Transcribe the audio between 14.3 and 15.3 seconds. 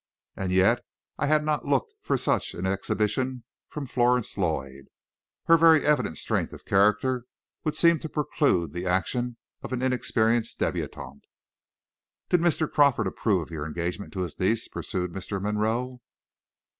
niece?" pursued